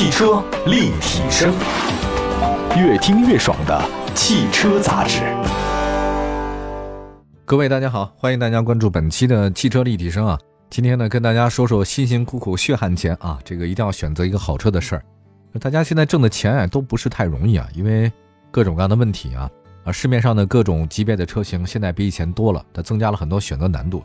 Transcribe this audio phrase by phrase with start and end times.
[0.00, 1.52] 汽车立体声，
[2.74, 5.20] 越听越爽的汽车杂志。
[7.44, 10.38] 各位大家好，欢迎大家关注本期的汽车立体声啊。
[10.70, 15.04] 今天呢，跟大家说说辛辛苦苦血汗钱啊，这个一定要选择一个好车的事儿。
[15.60, 18.10] 大家现在挣的钱啊，都不是太容易啊，因为
[18.50, 19.50] 各种各样的问题啊
[19.84, 24.02] 啊，市面上的各种级别的车型现在比以前多了，它增加了很多选择难度。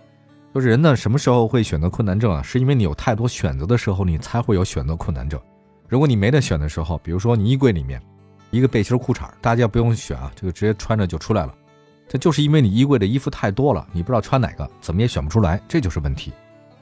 [0.54, 2.42] 就是人呢，什么时候会选择困难症啊？
[2.44, 5.40] 是因为你有太多选择的时候，你才会有选择困难症。
[5.96, 8.02] 如果你没得选的时候，比如说你衣柜里面
[8.52, 11.56] 一个背心裤衩，大家不用选啊，这个直接穿着就出来了。
[12.06, 16.34] 这就是因为你衣柜的衣服太多了，你不知道穿哪个，怎么也选不出来，这就是问题。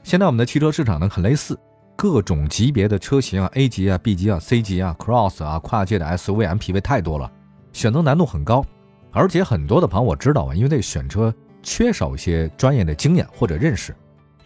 [0.02, 1.56] 现在我们的汽车市场呢很类似，
[1.94, 7.30] 各种级别的车型啊，A 级啊、B 级啊、C 级啊、Cross 啊、跨界的 SUV、MPV 太多了，
[7.72, 8.66] 选择难度很高，
[9.12, 11.32] 而且很多的朋友我知道啊，因为对选车。
[11.62, 13.94] 缺少一些专业的经验或者认识，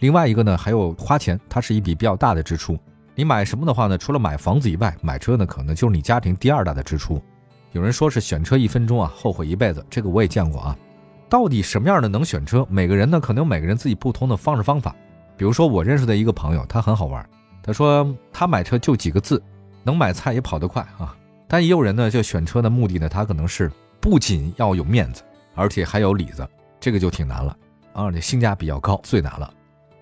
[0.01, 2.79] 另外一个呢，还有花钱，它是一笔比较大的支出。
[3.19, 3.99] 你买什么的话呢？
[3.99, 7.21] 除了买房子以外，买车呢可能就是你家庭第二大的支出。
[7.73, 10.79] 有人说是选车一分钟啊，后悔一辈子，这个我也见过啊。
[11.29, 12.65] 到底什么样的能选车？
[12.71, 14.95] 每个人呢可能有每个人自己不同的方式方法。
[15.37, 17.29] 比如说我认识的一个朋友，他很好玩，
[17.61, 19.43] 他说他买车就几个字，
[19.83, 21.13] 能买菜也跑得快啊。
[21.49, 23.69] 但也有人呢，就选车的目的呢，他可能是
[24.01, 25.25] 不仅要有面子，
[25.57, 26.47] 而且还有里子。
[26.79, 27.57] 这个就挺难了，
[27.95, 29.53] 而且性价比较高，最难了。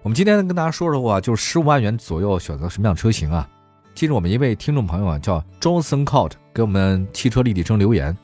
[0.07, 3.49] 我们今天跟大家说说啊，就是十五万元左右选择什么样车型啊？
[3.93, 8.17] 记住，我们一位听众朋友啊，叫 Johnson Court，给我们汽车立体声留言，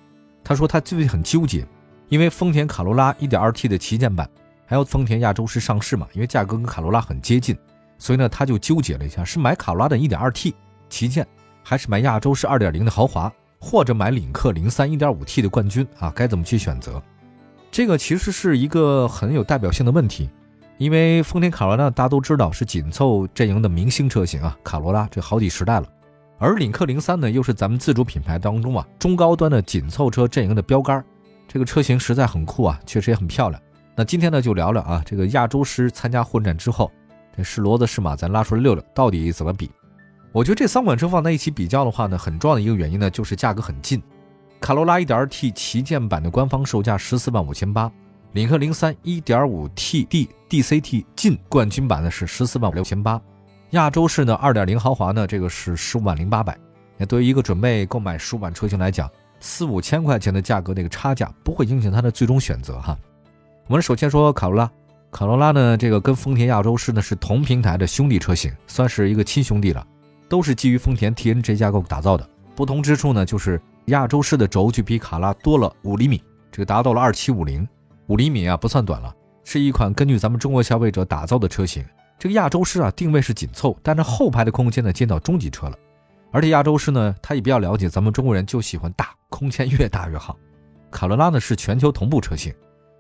[0.45, 1.67] 他说他最近很纠结，
[2.09, 4.31] 因为丰田卡罗拉 1.2T 的旗舰版，
[4.65, 7.59] 还有丰田亚洲狮上市嘛，因为价格跟卡罗拉很接近，
[7.99, 10.55] 所以呢，他就纠结了一下，是买卡罗拉的 1.2T
[10.89, 11.27] 旗舰，
[11.65, 16.13] 还是买亚洲狮2.0的豪华，或者买领克零三 1.5T 的冠军啊？
[16.15, 17.03] 该怎么去选择？
[17.73, 20.31] 这个其实是一个很有代表性的问题，
[20.83, 25.87] 因为丰田卡罗拉大家都知道是紧凑阵营的明星车型啊，卡罗拉这好几十代了，
[26.39, 31.05] 而领克零三呢又是咱们自主品牌当中啊中高端的紧凑车阵营的标杆，
[31.47, 33.63] 这个车型实在很酷啊，确实也很漂亮。
[33.95, 36.91] 那今天呢就聊聊啊，这个亚洲狮参加混战之后，
[37.37, 39.71] 这是骡子是马，咱拉出来溜溜，到底怎么比？
[40.33, 44.03] 我觉得这三款车放在一起比较的话呢，很重要的一个原因呢就是价格很近。
[44.61, 47.89] 卡罗拉 1.2T 旗舰版的官方售价十四万五千八，
[48.33, 53.21] 领克零三 1.5T D DCT 劲冠军版呢是十四万六千八，
[53.71, 56.57] 亚洲式呢2.0豪华呢这个是十五万零八百。
[56.97, 62.97] 那对于一个准备购买十五万车型来讲，四五千块钱的价格那个差价不会影响它的最终选择哈。
[63.67, 64.71] 我们首先说卡罗拉，
[65.11, 69.87] 卡罗拉呢这个跟丰田亚洲狮呢是同平台的兄弟车型，算是一个亲兄弟了，
[70.27, 72.27] 都是基于丰田 TNG 架构打造的，
[72.57, 73.61] 不同之处呢就是。
[73.87, 76.23] 亚洲狮的轴距比卡拉多了五厘米，
[76.53, 77.67] 这个达到了二七五零，
[78.09, 79.15] 五厘米啊不算短了，
[79.45, 81.85] 是一款根据咱们中国消费者打造的车型。
[82.19, 85.77] 这个亚洲狮啊定位是紧凑，但是后排的空间呢见到中级车了。
[86.31, 90.37] 而且亚洲狮呢，它也比较了解咱们中国人就喜欢大，空间越大越好。
[90.91, 92.55] 卡罗拉呢是全球同步车型，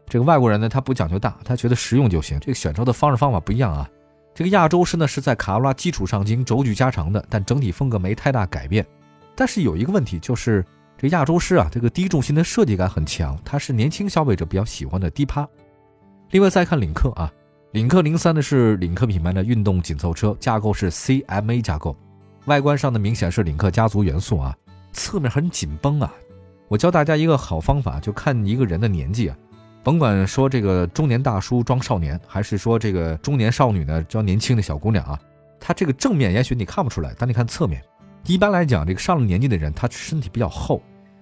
[0.06, 2.38] 这个外国人呢他不讲究大，他觉得实用就行。
[2.40, 3.88] 这个选车的方式方法不一样啊。
[4.34, 8.84] 这个亚洲狮呢是在卡罗拉基础上进行轴距加长的，但整体风格没太大改变。
[9.34, 10.64] 但是有一个问题，就是
[11.02, 15.44] 这亚洲狮啊，这个低重心的设计感很强，它是年轻消费者比较喜欢的低趴。
[16.30, 17.28] 另外再看领克啊，
[17.72, 21.96] 领克零三呢是领克品牌的运动紧凑车，架构是 CMA 架构，
[22.44, 24.56] 外观上呢明显是领克家族元素啊，
[24.92, 26.14] 侧面很紧绷啊。
[26.68, 29.36] 我教大家一个好方法，就看一个人的年纪啊，
[29.82, 35.19] 甭管说这个中年大叔装少年，还是说这个中年少女呢装年轻的小姑娘啊，
[35.58, 37.82] 它这个正面也许你看不出来，但你看侧面。
[38.27, 40.81] 一般来讲，这个上了年纪的人，他身体比较厚。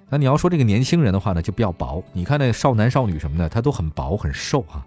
[0.08, 2.02] 那你要说这个年轻人的话呢，就比较薄。
[2.12, 4.84] 你看那少男少女什么的，他都很薄很瘦啊。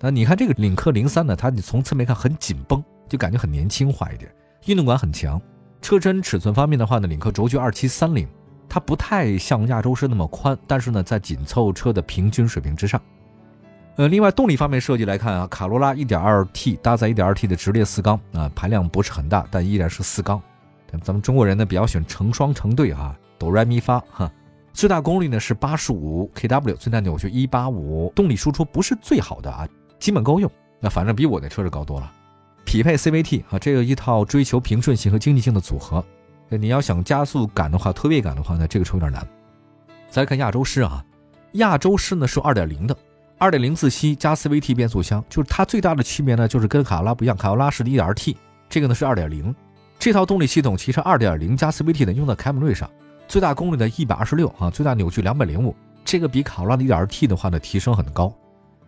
[0.00, 4.30] 那你看这个领克零三呢，它你从侧面看很紧绷，就感觉很年轻化一点，
[4.66, 5.40] 运动感很强。
[5.80, 8.28] 车身尺寸方面的话呢，领克轴距二七三零，
[8.68, 13.00] 它不太像亚洲狮那么宽，但是呢，在紧凑车的平均水平之上。
[13.96, 20.42] 呃，另外动力方面设计来看啊，卡罗拉一点二 T 搭载一点二 T 的直列四缸啊，排量不是很大，但依然是四缸。
[21.00, 24.30] 咱们中国人呢比较喜欢成双成对哈，哆来咪发哈。
[24.72, 29.68] 最大功率呢是八十五 kW，最大扭矩一八五，动力输出不是最好的啊，
[30.00, 30.50] 基本够用。
[30.80, 32.12] 那反正比我那车是高多了。
[32.64, 36.04] 匹配 CVT 啊，这个一套追求平顺性和经济性的组合。
[36.48, 39.26] 你要想加速感的话，推背感的话呢，这个车有点难。
[40.10, 41.04] 再看亚洲狮啊，
[41.52, 42.96] 亚洲狮呢是二点零的，
[43.38, 48.36] 二点零自吸加 CVT 变速箱，就是它最大的区别呢，就是跟卡罗拉不一样，卡罗拉是一点二 T，
[48.68, 49.54] 这个呢是二点零。
[50.04, 52.90] 这套动力系统其实2.0加 CVT 的用在凯美瑞上，
[53.26, 55.72] 最大功率的126啊，最大扭矩205，
[56.04, 58.30] 这个比卡罗拉的 1.2T 的话呢提升很高，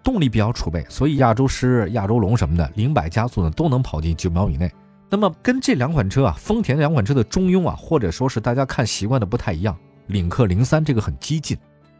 [0.02, 4.70] 动力比较储备，所以亚洲狮、亚洲龙什么的零百加速呢都能跑进九秒以内，
[5.08, 9.74] 那么跟这两款车啊，丰田两款车的中庸啊，或者说是大家看习惯的不太一样。
[10.08, 11.56] 领克零三这个很激进，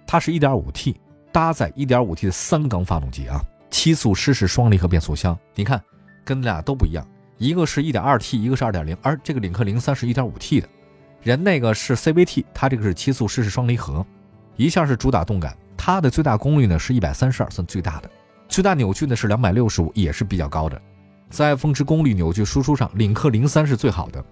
[0.07, 0.95] 它是一点五 T，
[1.33, 3.41] 搭载一点五 T 的三缸发动机啊，
[3.71, 5.35] 七速湿式双离合变速箱。
[5.55, 5.83] 你看，
[6.23, 7.03] 跟俩都不一样，
[7.39, 10.69] 一个是一点二 T，一个是二点零，而这个领克零三是一点五 T 的，
[11.23, 14.05] 人那个是 CVT，它这个是七速湿式双离合，
[14.57, 18.11] 一向是主打动感，它的最大功率呢是一百三十二，算最大的，
[18.49, 20.81] 最大扭矩呢是两百六十五，也是比较高的。
[21.29, 24.25] 在峰值功率、扭矩输出上，领克零三是最好的，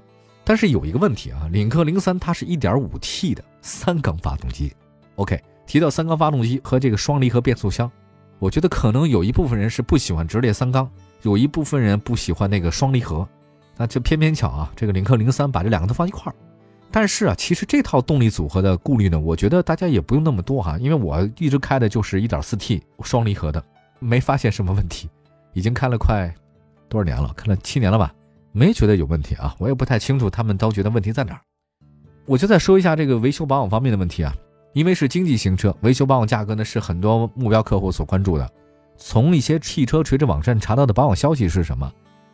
[0.44, 4.72] 但是有一个问题啊，领克零三它是一点五 T 的三缸发动机。
[5.16, 7.90] OK，提到三缸发动机和这个双离合变速箱，
[8.38, 10.88] 我觉得可能有一部分人是不喜欢直列三缸，
[11.24, 13.26] 有一部分人不喜欢那个双离合，
[13.76, 16.34] 那就偏偏巧啊，这个领克零三把这两个都放一块儿。
[16.90, 23.64] 但是啊，其实这套动力组合的顾虑呢，我觉得大家也不用那么多哈，因为我一直开的就是一点四 T 双离合的，
[23.98, 25.08] 没发现什么问题，
[25.54, 26.32] 已经开了快。
[26.88, 27.32] 多少年了？
[27.34, 28.14] 开了七年了吧，
[28.52, 29.56] 没觉得有问题啊。
[29.58, 31.40] 我也不太清楚他们都觉得问题在哪儿。
[32.26, 34.32] 我就再说一下这个维修保养方面的问题啊。
[34.74, 38.48] 因为是经济型车，维修保养价格呢是很多目标客户所关注的。
[38.96, 41.90] 从一些汽车垂直网站查到的保养消息是什么？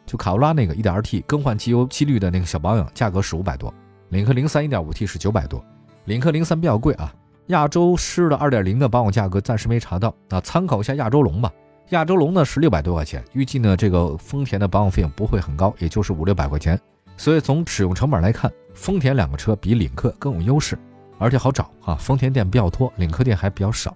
[0.07, 3.73] 就卡罗拉那个 1.2T 更换机油机滤的那个小保养，价格是五百多；
[4.09, 5.65] 领克零三 1.5T 是九百多。
[6.07, 7.15] 领克零三比较贵啊。
[7.47, 11.53] 亚洲狮的2.0的保养价格暂时没查到那，参考一下亚洲龙吧。
[11.91, 16.79] 亚洲龙呢是六百多块钱，预计呢这个丰田的保养费用不会很高，也就是五六百块钱。
[17.17, 20.79] 所以从使用成本来看，丰田两个车比领克更有优势，
[21.19, 21.95] 而且好找啊。
[21.97, 23.95] 丰田店比较多，领克店还比较少。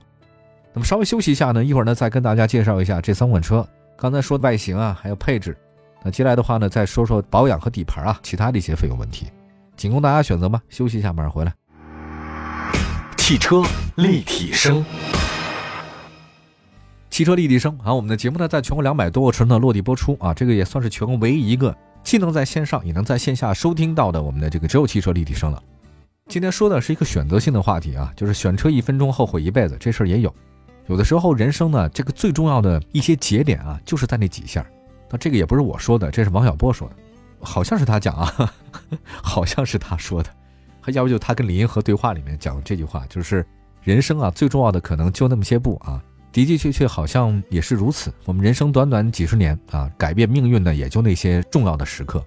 [0.77, 3.65] 那么稍微休息一下呢，一会儿呢再跟大家介绍一下这三款车。
[3.97, 5.57] 刚才说外形啊，还有配置，
[6.03, 9.29] 那接下来的话呢再说说保养和底盘啊，其他的一些费用问题，
[9.77, 10.61] 仅供大家选择吧。
[10.69, 11.55] 休息一下，马上回来。
[13.17, 13.63] 汽车
[13.95, 14.85] 立体声。
[17.09, 21.73] 汽车立体声啊，我们的节目呢，在全国两百多个城市落地播出啊，这个也算是全国唯一一个
[22.03, 25.63] 既能在线上也能在线下收听到的我们的这个只有汽车立体声了。
[26.27, 30.35] 今天说的是一个选择性的话题啊，就是选车一分钟后悔一辈子这事儿也有。
[30.87, 34.65] 有的时候人生呢，这个最重要的一些节点啊，就是在那几下。
[35.11, 36.97] 那这个也不是我说的，这是王小波说的，
[37.41, 38.53] 好像是他讲啊，
[39.23, 40.31] 好像是他说的，
[40.93, 43.47] 要不就他跟李银河对话里面讲的这句话，就是
[43.83, 46.03] 人生啊，最重要的可能就那么些步啊。
[46.33, 48.13] 的的确确好像也是如此。
[48.25, 52.23] 我们人生短短几十年啊，改变命运的也就那些重要的时刻。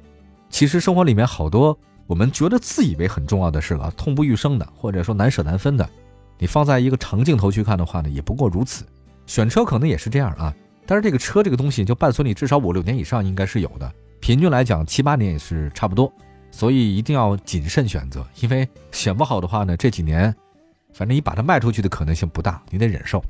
[0.50, 5.88] 其实生活里面好多我们觉得自以为很重要的事啊，痛不欲生的，或者说难舍难分的，
[6.38, 8.86] 你放在一个长镜头去看的话呢，也不过如此。
[9.26, 10.54] 选车可能也是这样啊。
[10.86, 13.92] 但是这个车这个东西就伴随你至少五六年以上应该是有的，
[14.22, 16.12] 平均来讲七八年也是差不多。
[16.50, 20.34] 所以一定要谨慎选择，因为选不好的话呢，这几年
[20.94, 23.22] 反正你把它卖出去的可能性不大，你得忍受。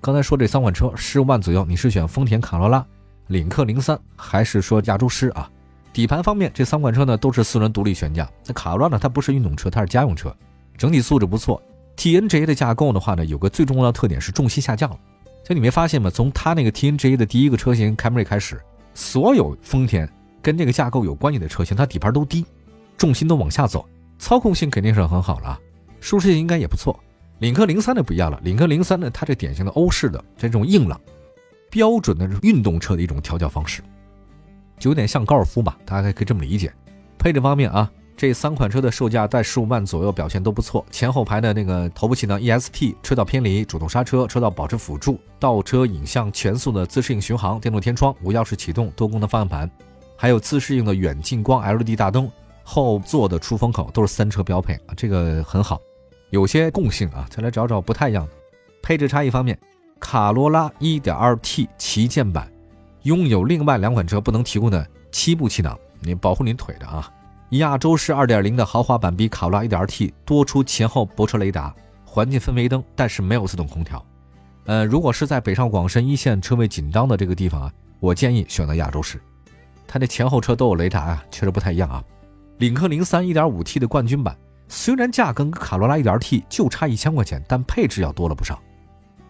[0.00, 2.84] 刚才说这三款车十五万左右，你是选丰田卡罗拉、
[3.28, 5.50] 领克零三，还是说亚洲狮啊？
[5.92, 8.30] 底盘方面，这三款车呢都是四轮独立悬架。
[8.46, 10.34] 那卡罗拉呢，它不是运动车，它是家用车，
[10.76, 11.60] 整体素质不错。
[12.00, 14.96] TNGA 的架构的话呢，有个最重要的特点是重心下降了。
[15.44, 16.08] 就你没发现吗？
[16.08, 18.58] 从它那个 TNGA 的第一个车型凯美瑞开始，
[18.94, 20.10] 所有丰田
[20.40, 22.46] 跟这个架构有关系的车型，它底盘都低，
[22.96, 23.86] 重心都往下走，
[24.18, 25.60] 操控性肯定是很好了，
[26.00, 26.98] 舒适性应该也不错。
[27.40, 30.98] 领克零三的不一样了，领克零三呢，它这典型的欧式的这种硬朗、
[31.70, 33.82] 标准的运动车的一种调教方式，
[34.78, 36.72] 就有点像高尔夫吧，大家可以这么理解。
[37.18, 40.84] 配置方面啊，这三款车的售价在十五万左右，表现都不错。
[40.90, 49.70] 前后排的那个头部气囊 ESP、车道偏离、主动刹车、车道保持辅助、倒车影像、全速的自适应巡航、电动天窗、无钥匙启动、多功能方向盘，
[50.18, 52.30] 还有自适应的远近光 LED 大灯，
[52.62, 55.80] 后座的出风口都是三车标配啊，这个很好。
[56.28, 58.32] 有些共性啊，再来找找不太一样的
[58.82, 59.58] 配置差异方面，
[59.98, 62.52] 卡罗拉 1.2T 旗舰版
[63.04, 67.10] 拥有另外两款车不能提供的七部气囊，你保护你腿的啊。
[67.50, 74.04] 亚洲狮2.0的豪华版比卡罗拉 1.2T 多出前后泊车雷达、环境氛围灯，但是没有自动空调。
[74.66, 79.20] 呃，如果是在北上广深一线车位紧张的这个地方啊，我建议选择亚洲狮，
[79.88, 82.04] 它的前后车都有雷达啊，确实不太一样啊。
[82.58, 84.36] 领克零三 1.5T 的冠军版。
[84.68, 88.62] 虽然价格跟卡罗拉 1.2T 就差一千块钱，但配置要多了不少。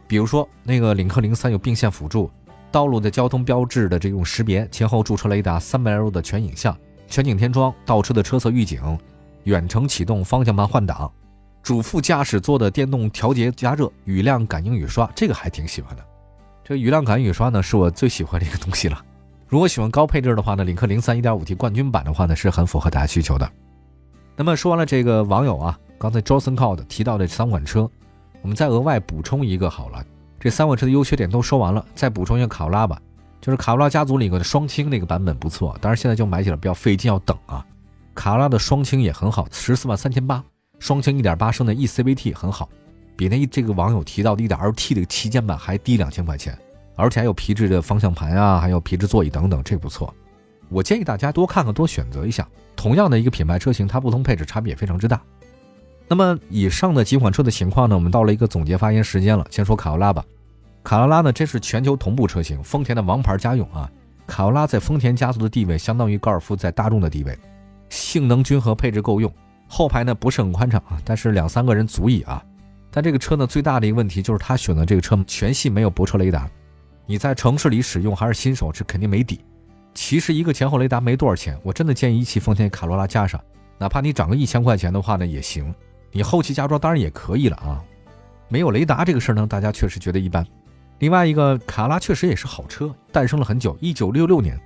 [0.07, 2.31] 比如说，那个领克零三有并线辅助、
[2.71, 6.77] 道路的交通标志的这种识别、前后驻车雷达、三百六的全影像、
[7.11, 8.97] 全景天窗、倒车的车侧预警、
[9.43, 11.11] 远程启动、方向盘换挡、
[11.61, 16.05] 主副驾驶座的电动调节加热、雨量感应雨刷，这个还挺喜欢的。
[16.63, 19.05] 这个雨量感应雨刷呢，是我最喜欢的一个东西了。
[19.49, 23.51] 如果喜欢高配置的话呢，领克零三 1.5T 冠军版的话呢，是很符合大家需求的。
[24.37, 27.91] 那么说完了这个网友啊，刚才 Johnson Code 提到的三款车，
[28.41, 30.05] 我们再额外补充一个好了。
[30.39, 33.03] 这三款车的优缺点都说完了，再补充一个卡罗拉吧。
[33.41, 37.65] 就是卡罗拉家族里的双清那个版本不错，但是现在就买起来比较费劲，要等啊。
[38.15, 40.45] 卡罗拉的双清也很好，十四万三千八，
[40.79, 42.69] 双清一点八升的 eCVT 很好，
[43.17, 46.59] 比那这个网友提到的一点二 T 的旗舰版还低两千块钱，
[46.97, 50.13] 而且还有皮质的方向盘啊，还有皮质座椅等等，这不错。
[50.69, 52.47] 我建议大家多看看，多选择一下。
[52.77, 55.21] 同样的一个品牌车型，它不同配置差别也非常之大。
[56.09, 59.47] 那么以上的几款车的情况呢，我们到了一个总结发言时间了。
[59.51, 60.25] 先说卡罗拉吧。
[60.83, 63.91] 卡罗拉呢，这是全球同步车型，丰田的王牌家用啊。
[64.27, 67.39] 卡罗拉在丰田家族的地位相当于高尔夫在大众的地位，
[67.89, 69.33] 性能均衡，配置够用。
[69.69, 72.43] 后排呢不是很宽敞啊，但是两三个人足矣啊。
[72.91, 76.49] 但这个车呢最大的一个问题就是它选的这个车全系没有泊车雷达，
[77.07, 79.41] 你在城市里使用还是新手，这肯定没底。
[79.95, 83.41] 其实一个前后雷达没多少钱，我真的建议一汽丰田卡罗拉加上，
[83.79, 85.73] 哪怕你涨个一千块钱的话呢也行。
[86.11, 87.83] 你后期加装当然也可以了啊。
[88.49, 90.45] 没有雷达这个事儿呢，大家确实觉得一般。
[91.01, 94.61] 另外一个卡罗拉确实也是好车，诞生了很久，一九六六年，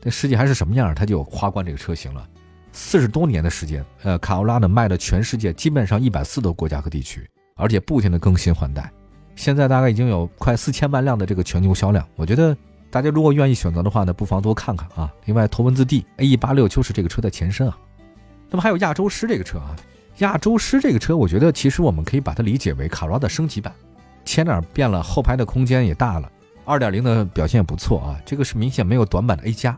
[0.00, 2.24] 这世界还是什么样，它就有花冠这个车型了。
[2.72, 8.88] 四十多年的时间，呃，卡罗拉呢卖了全世界基本上一百四个国家和地区，而且不停的更新换代，
[9.34, 12.06] 现在大概已经有快四千万辆的这个全球销量。
[12.14, 12.56] 我觉得
[12.88, 15.12] 大家如果愿意选择的话呢，不妨多看看啊。
[15.24, 17.76] 另外，头文字 D A E 八六就是这个车的前身啊。
[18.48, 19.74] 那么还有亚洲狮这个车啊，
[20.18, 23.74] 亚洲狮这个车，我觉得其实我们可以把它理解为卡罗拉的升级版。
[24.30, 26.30] 前脸变了，后排的空间也大了，
[26.64, 28.16] 二点零的表现也不错啊。
[28.24, 29.76] 这个是明显没有短板的 A 加。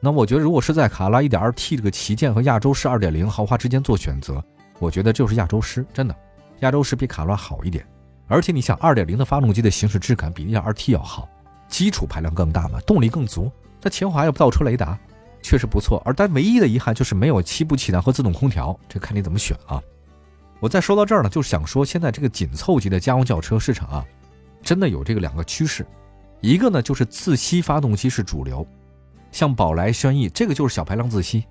[0.00, 4.42] 那我觉得，如果是在卡罗拉一点二 T 这个旗舰和亚洲狮二点零豪华之间做选择，
[4.80, 6.16] 我觉得就是亚洲狮，真的，
[6.58, 7.86] 亚洲狮比卡罗拉好一点。
[8.26, 11.28] 而且你想，二点零的发动机的行驶质感比一点二 T 要好，
[11.68, 13.48] 基础排量更大嘛，动力更足。
[13.80, 14.98] 它前后还有倒车雷达，
[15.40, 16.02] 确实不错。
[16.04, 19.80] 而但唯一的遗憾就是没有七步气囊和自动空调，这看你怎么选啊。
[20.60, 24.04] 我再说到这儿呢，就是想说，现在这个紧凑级的家用轿车市场啊，
[24.62, 25.86] 真的有这个两个趋势，
[26.40, 28.66] 一个呢就是自吸发动机是主流，
[29.30, 31.42] 像宝来、轩逸这个就是小排量自吸；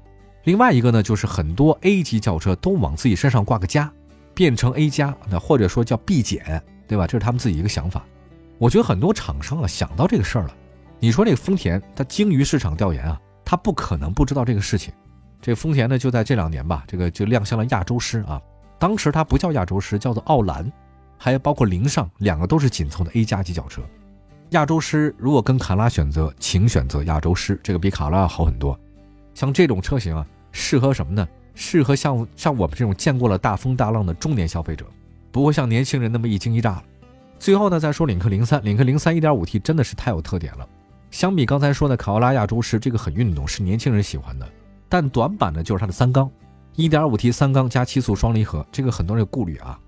[0.46, 3.92] 另外一个呢就是很多 A 级轿车都往自己身上挂个加，
[4.34, 7.06] 变成 A 加，那或者说叫 B 减，对吧？
[7.06, 8.04] 这是他们自己一个想法。
[8.58, 10.56] 我觉得很多厂商啊想到这个事儿了。
[11.00, 14.94] 你说这个丰田，它精于市场调研啊，它不可能不知道这个事情。
[15.42, 18.42] 这丰田呢就在这两年吧，这个就亮相了亚洲狮啊。
[18.84, 20.70] 当时它不叫亚洲狮，叫做奥兰，
[21.18, 23.82] 还有包括凌尚，两个都是紧凑的 A 加级轿车。
[24.50, 28.78] 亚洲狮如果跟卡拉选择，请选择亚洲狮，这个比卡罗拉要好很多。
[29.34, 31.25] 像这种车型啊，适合什么呢？
[31.56, 34.86] 适合像像我们这种见过了大风大浪的中年消费者，
[35.32, 36.84] 不会像年轻人那么一惊一乍了。
[37.40, 40.68] 最后呢，再说领克零三，领克零三 1.5T 真的是太有特点了。
[41.10, 44.46] 相比刚才说的卡罗拉亚洲狮，这个很运动，是年轻人喜欢的。
[44.90, 46.30] 但短板呢，就是它的三缸。
[46.75, 49.80] 1.5T 三缸加七速双离合，这个很多人有顾虑啊。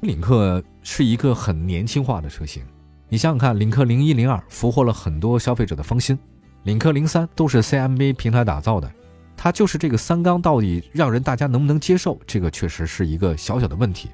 [0.00, 2.62] 领克是一个很年轻化的车型，
[3.08, 6.18] 你想想看，领克零一零二俘获了很多消费者的芳心，
[6.64, 8.92] 领克零三都是 CMA 平台打造的，
[9.34, 14.10] 它就是这个三缸到底让人大家能不能接受，这个确实是一个小小的问题。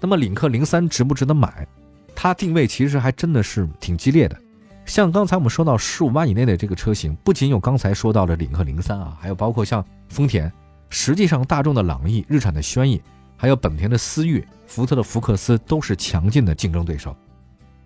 [0.00, 1.68] 那么领克零三值不值得买？
[2.14, 4.40] 它定位其实还真的是挺激烈的，
[4.86, 10.50] 像刚才我们说到十五万以内的这个车型，不仅有刚才说到的领克零三啊，还有包括像丰田。
[10.88, 13.02] 实际上，大众的朗逸、日产的轩逸，
[13.36, 17.14] 还有本田的思域、福特的福克斯，都是强劲的竞争对手。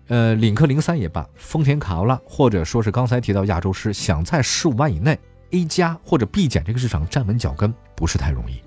[0.07, 5.17] 呃，领克零三也罢，丰田卡罗拉，或者说是刚才提到亚洲狮，想在十五万以内
[5.51, 8.61] A 加或者 B 减这个市场站稳脚跟，不是太容易。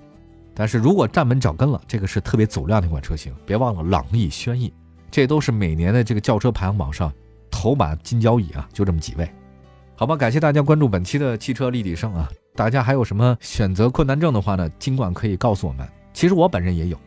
[0.53, 3.35] 但是如果站稳脚跟了，这个是特别走量的一款车型。
[3.45, 4.73] 别忘了朗逸、轩逸，
[5.11, 7.11] 这都是每年的这个轿车排行榜上
[7.51, 9.29] 头把金交椅啊，就这么几位。
[9.95, 12.29] 好吧，感谢大家关注本期的汽车立体声啊。
[12.55, 14.69] 大家还有什么选择困难症的话呢？
[14.79, 15.85] 尽管可以告诉我们。
[16.13, 16.97] 其实我本人也有，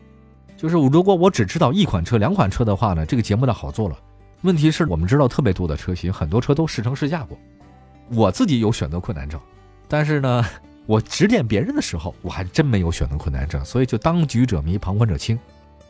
[0.57, 3.97] 就是如果我只知道一款车、两款车的话呢，这个节目就好做了。
[4.43, 7.39] 问题是我们知道特别多的车型，很多车都试乘试驾过。
[8.11, 9.41] 我自己有选择困难症，
[9.89, 10.45] 但是呢，
[10.85, 13.65] 我指点别人的时候，我还真没有选择困难症。
[13.65, 15.39] 所以就当局者迷，旁观者清。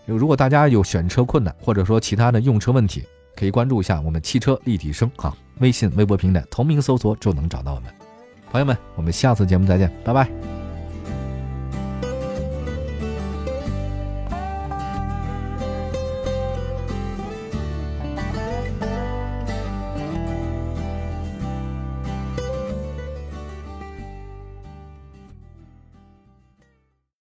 [0.06, 3.04] 如果大家有选车困难，或者说其他的用车问题，
[3.36, 7.92] 可以关注一下我们汽车立体声啊，微信、微博平台同名搜索就能找到我们。
[8.50, 10.57] 朋友们，我们下次节目再见，拜拜。